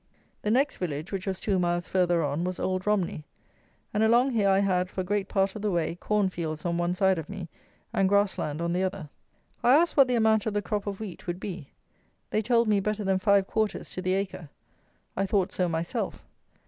The 0.41 0.49
next 0.49 0.77
village, 0.77 1.11
which 1.11 1.27
was 1.27 1.39
two 1.39 1.59
miles 1.59 1.87
further 1.87 2.23
on, 2.23 2.43
was 2.43 2.59
Old 2.59 2.87
Romney, 2.87 3.23
and 3.93 4.01
along 4.01 4.31
here 4.31 4.49
I 4.49 4.57
had, 4.57 4.89
for 4.89 5.03
great 5.03 5.27
part 5.27 5.55
of 5.55 5.61
the 5.61 5.69
way, 5.69 5.93
corn 5.93 6.27
fields 6.27 6.65
on 6.65 6.75
one 6.79 6.95
side 6.95 7.19
of 7.19 7.29
me 7.29 7.49
and 7.93 8.09
grass 8.09 8.39
land 8.39 8.61
on 8.63 8.73
the 8.73 8.81
other. 8.81 9.09
I 9.61 9.75
asked 9.75 9.95
what 9.95 10.07
the 10.07 10.15
amount 10.15 10.47
of 10.47 10.55
the 10.55 10.61
crop 10.63 10.87
of 10.87 10.99
wheat 10.99 11.27
would 11.27 11.39
be. 11.39 11.73
They 12.31 12.41
told 12.41 12.67
me 12.67 12.79
better 12.79 13.03
than 13.03 13.19
five 13.19 13.45
quarters 13.45 13.91
to 13.91 14.01
the 14.01 14.15
acre. 14.15 14.49
I 15.15 15.27
thought 15.27 15.51
so 15.51 15.69
myself. 15.69 16.25